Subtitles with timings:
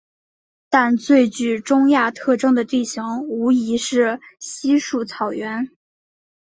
[0.67, 5.69] 但最具中亚特征的地形无疑是稀树草原。